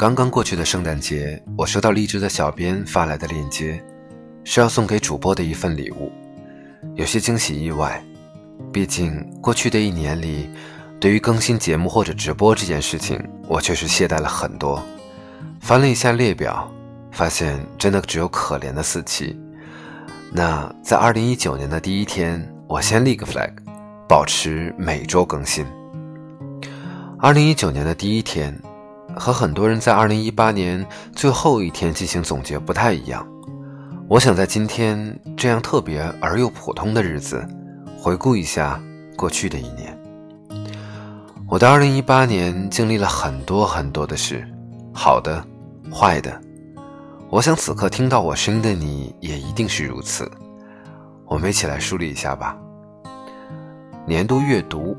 [0.00, 3.78] 刚刚过去的圣诞节，我收到荔枝的小编发来的链接，
[4.44, 6.10] 是要送给主播的一份礼物，
[6.94, 8.02] 有些惊喜意外。
[8.72, 10.48] 毕竟过去的一年里，
[10.98, 14.82] 对于更新节目或者直播这件事情，我确实懈怠了很多。
[15.60, 16.72] 翻了一下列表，
[17.12, 19.38] 发现真的只有可怜的四期。
[20.32, 23.52] 那在二零一九年的第一天，我先立个 flag，
[24.08, 25.66] 保持每周更新。
[27.18, 28.58] 二零一九年的第一天，
[29.16, 33.26] 和很多人在二零一八年最后一天进行总结不太一样。
[34.08, 37.46] 我想在今天这样特别而又普通的日子，
[37.98, 38.80] 回顾一下
[39.16, 39.96] 过去的一年。
[41.48, 44.46] 我的二零一八年经历了很多很多的事，
[44.92, 45.44] 好的，
[45.92, 46.40] 坏的。
[47.28, 50.30] 我想此刻听到我声音的你也一定是如此。
[51.26, 52.56] 我们一起来梳理一下吧。
[54.06, 54.96] 年度阅读，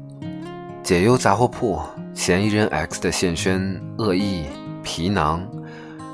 [0.84, 1.80] 解忧杂货铺。
[2.14, 4.46] 嫌疑人 X 的现身，恶意
[4.84, 5.48] 皮囊，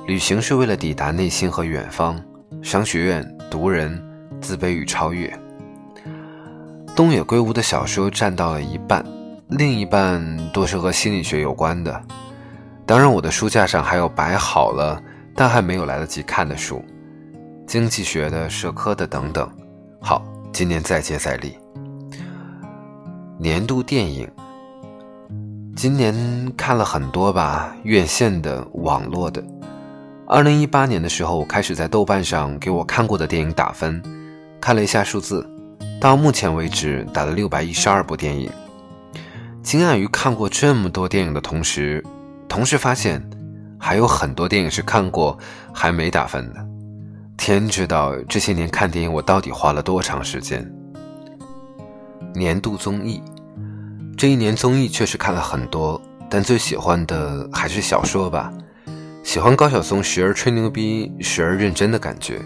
[0.06, 2.22] 旅行是为了抵达内心和远方，
[2.62, 4.00] 商学院读人，
[4.40, 5.34] 自卑与超越。
[6.96, 9.04] 东野圭吾的小说占到了一半，
[9.50, 10.22] 另一半
[10.54, 12.00] 多是和心理学有关的。
[12.86, 15.02] 当然，我的书架上还有摆好了
[15.36, 16.84] 但还没有来得及看的书，
[17.66, 19.50] 经济学的、社科的等等。
[20.00, 21.58] 好，今年再接再厉。
[23.40, 24.30] 年度电影。
[25.78, 29.44] 今年看了很多吧，院线的、网络的。
[30.26, 34.02] 二零一八年的时候，我开始在豆瓣上给我看过的电影打分，
[34.60, 35.48] 看了一下数字，
[36.02, 38.50] 到目前为止打了六百一十二部电影。
[39.62, 42.04] 惊讶于看过这么多电影的同时，
[42.50, 43.24] 同时发现
[43.78, 45.38] 还有很多电影是看过
[45.72, 46.68] 还没打分的。
[47.38, 50.68] 天知道这些年看电影我到底花了多长时间。
[52.34, 53.22] 年度综艺。
[54.18, 58.52] 这一年综艺确实看了很多，但最喜欢的还是小说吧。
[59.24, 62.42] 喜欢高晓松时而吹牛逼，时而认真的感觉。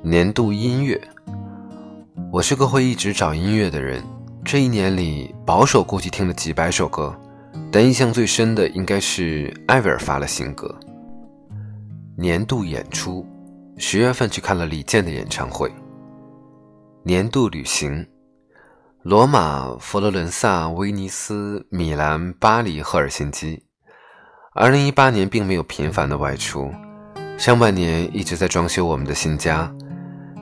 [0.00, 1.00] 年度音乐，
[2.30, 4.00] 我是个会一直找音乐的人。
[4.44, 7.12] 这一年里，保守估计听了几百首歌，
[7.72, 10.72] 但印象最深的应该是艾薇儿发了新歌。
[12.16, 13.26] 年度演出，
[13.76, 15.68] 十月份去看了李健的演唱会。
[17.02, 18.06] 年度旅行。
[19.04, 23.62] 罗马、佛罗伦萨、威尼斯、米兰、巴黎、赫尔辛基。
[24.52, 26.68] 二零一八年并没有频繁的外出，
[27.38, 29.72] 上半年一直在装修我们的新家，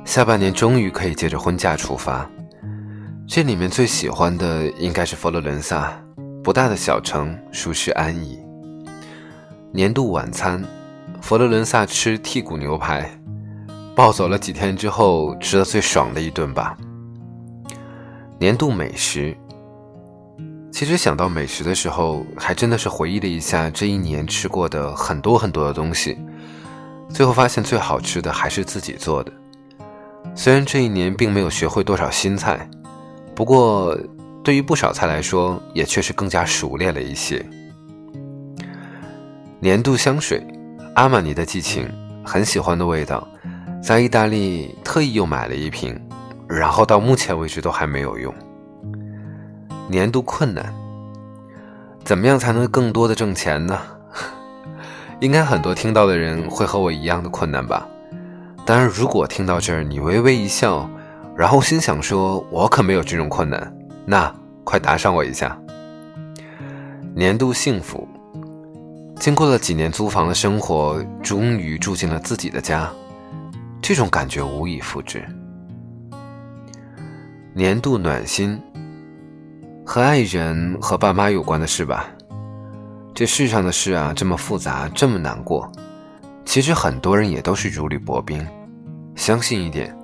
[0.06, 2.28] 下半年终于可以借着婚假出发。
[3.28, 5.93] 这里面最喜欢的应该是佛罗伦萨，
[6.43, 8.38] 不大的小城，舒适安逸。
[9.71, 10.65] 年度晚餐，
[11.21, 13.21] 佛罗伦萨吃剔骨牛排，
[13.94, 16.75] 暴走了几天之后吃的最爽的一顿吧。
[18.38, 19.34] 年度美食，
[20.70, 26.19] 其实想到美食的时候，还真的是回忆了一下这一年吃过的很多很多的东西，
[27.08, 29.32] 最后发现最好吃的还是自己做的。
[30.34, 32.69] 虽然这一年并没有学会多少新菜，
[33.34, 33.98] 不过
[34.44, 37.42] 对于不少菜来说，也确实更加熟练了一些。
[39.60, 40.46] 年度香水，
[40.94, 41.88] 阿玛尼的激情，
[42.22, 43.26] 很喜欢的味道，
[43.82, 45.98] 在意大利特意又买了一瓶。
[46.48, 48.32] 然后到目前为止都还没有用。
[49.88, 50.74] 年度困难，
[52.04, 53.78] 怎么样才能更多的挣钱呢？
[55.20, 57.86] 应该很多听到的人会和我一样的困难吧。
[58.64, 60.90] 当然，如果听到这儿你微微一笑，
[61.36, 63.72] 然后心想说“我可没有这种困难”，
[64.04, 64.34] 那
[64.64, 65.56] 快打赏我一下。
[67.14, 68.08] 年度幸福，
[69.20, 72.90] 经过了几年租房的生活，终于住进了自己的家，
[73.80, 75.24] 这种感觉无以复制。
[77.56, 78.61] 年度暖心，
[79.83, 82.06] 和爱人和爸妈有关的事吧。
[83.15, 85.72] 这世上的事啊，这么复杂，这么难过。
[86.44, 88.47] 其实很多人也都是如履薄冰。
[89.15, 89.97] 相信一点，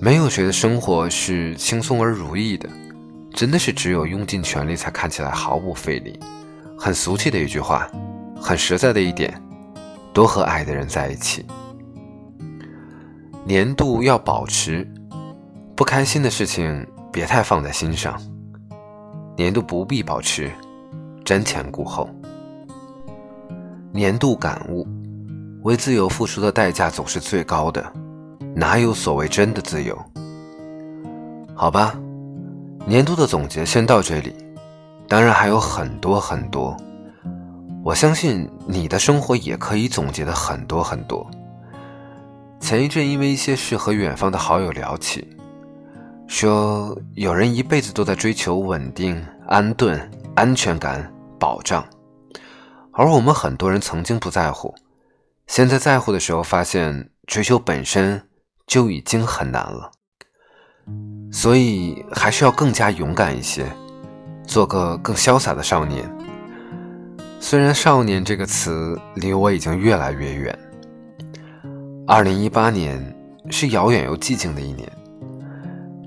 [0.00, 2.66] 没有谁的生活是轻松而如意的，
[3.34, 6.18] 真的是只有用尽全力才看起来毫不费力。
[6.78, 7.86] 很俗气的一句话，
[8.40, 9.38] 很实在的一点，
[10.14, 11.44] 多和爱的人在一起。
[13.44, 14.90] 年度要保持。
[15.76, 18.18] 不开心的事情别太放在心上，
[19.36, 20.50] 年度不必保持，
[21.22, 22.08] 瞻前顾后。
[23.92, 24.88] 年度感悟：
[25.64, 27.84] 为自由付出的代价总是最高的，
[28.54, 29.94] 哪有所谓真的自由？
[31.54, 31.94] 好吧，
[32.86, 34.34] 年度的总结先到这里，
[35.06, 36.74] 当然还有很多很多，
[37.84, 41.30] 我相信你的生活也可以总结的很多很多。
[42.60, 45.35] 前一阵因为一些事和远方的好友聊起。
[46.26, 51.86] 说有人一辈子都在追求稳定、安顿、安全感、保障，
[52.92, 54.74] 而我们很多人曾经不在乎，
[55.46, 58.28] 现在在乎的时候，发现追求本身
[58.66, 59.90] 就已经很难了。
[61.32, 63.66] 所以还是要更加勇敢一些，
[64.46, 66.08] 做个更潇洒的少年。
[67.38, 70.58] 虽然“少年”这个词离我已经越来越远。
[72.06, 73.00] 二零一八年
[73.50, 74.90] 是遥远又寂静的一年。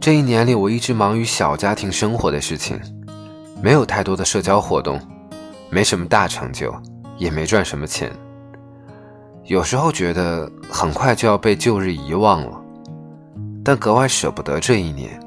[0.02, 2.80] 这一年里，我一直忙于小家庭生活的事情，
[3.62, 4.98] 没有太多的社交活动，
[5.70, 6.74] 没什么大成就，
[7.18, 8.10] 也没赚什么钱。
[9.44, 12.62] 有时候觉得很快就要被旧日遗忘了。
[13.62, 15.20] 但格外舍不得这一年。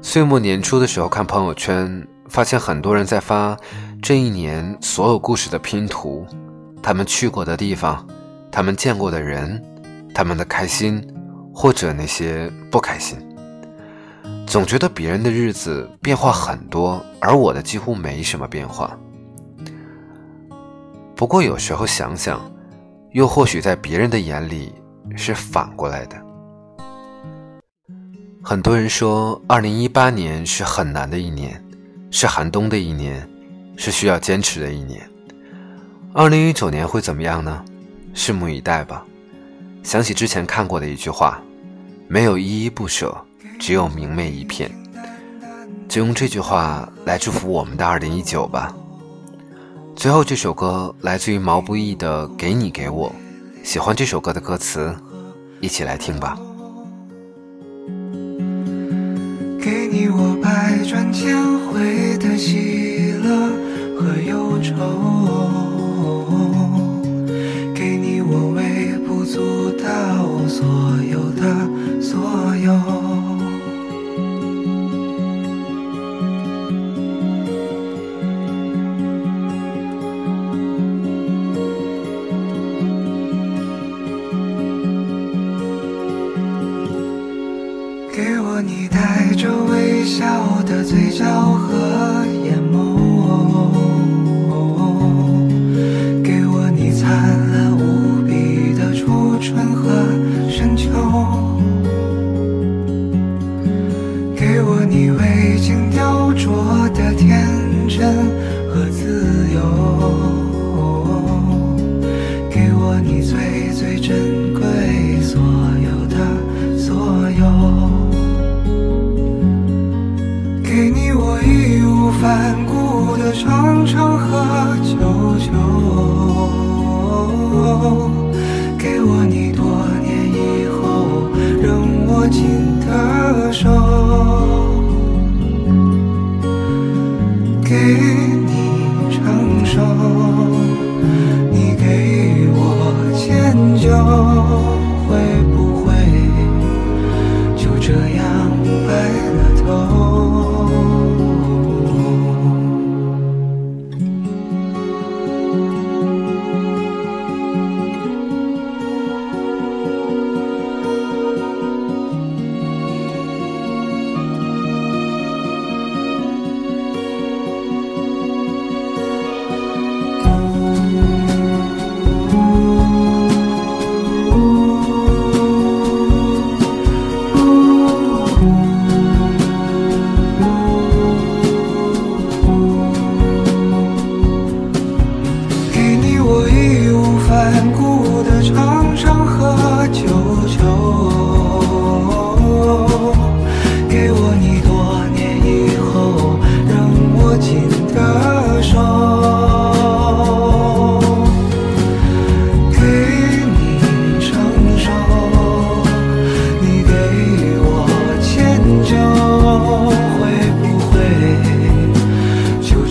[0.00, 3.56] 岁末年初的时候看朋友圈，发现很多人在发
[4.00, 6.24] 这一年所有故事的拼图，
[6.80, 8.06] 他们去过的地方，
[8.50, 9.60] 他们见过的人，
[10.14, 11.04] 他们的开心，
[11.60, 13.18] 或者那些不开心。
[14.46, 18.96] 总觉得别人的日子变化很多，而我的几乎没什么变化。
[21.16, 22.40] 不过有时候想想，
[23.10, 24.72] 又或许在别人的眼里
[25.16, 26.16] 是反过来的。
[28.40, 31.60] 很多人说，二零一八年是很难的一年，
[32.12, 33.28] 是寒冬的一年，
[33.76, 35.02] 是需要坚持的一年。
[36.14, 37.64] 二零一九年会怎么样呢？
[38.14, 39.04] 拭目以待吧。
[39.82, 41.42] 想起之前看过的一句话
[42.08, 43.16] ：“没有依依不舍，
[43.58, 44.70] 只有明媚一片。”
[45.88, 48.74] 就用这句话来祝福我们的二零一九吧。
[49.96, 53.10] 最后这首歌来自于毛不易的《给你给我》，
[53.66, 54.94] 喜欢这首歌的歌词，
[55.60, 56.38] 一起来听吧。
[59.60, 63.50] 给你我百转千回的喜乐
[63.98, 64.74] 和忧愁，
[67.74, 69.86] 给你我微不足道
[70.46, 70.66] 所
[71.02, 71.07] 有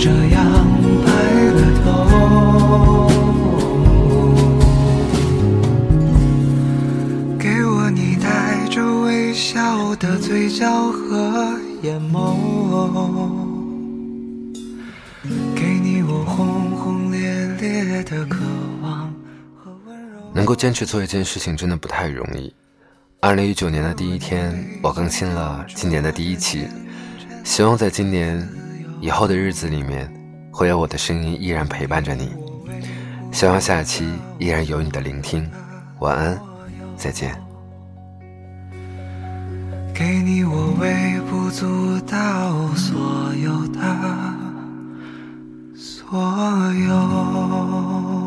[0.07, 0.39] 这样
[1.03, 1.11] 白
[1.51, 1.85] 了头。
[7.37, 12.37] 给我你带着微笑的嘴角和眼眸，
[15.53, 17.19] 给你我轰轰烈
[17.59, 18.37] 烈的渴
[18.81, 19.13] 望
[19.57, 22.55] 和温柔能够坚持做一件事情真的不太容易。
[23.19, 26.65] 二零一九年的第一天，我更新了今年的第一期，
[27.43, 28.47] 希望在今年
[28.99, 30.11] 以后的日子里面，
[30.51, 32.31] 会有我的声音依然陪伴着你。
[33.31, 34.07] 希望下期
[34.39, 35.49] 依然有你的聆听。
[35.99, 36.39] 晚安，
[36.95, 37.35] 再见。
[39.93, 43.79] 给你我微不足道所有的
[45.75, 46.19] 所
[46.87, 48.26] 有。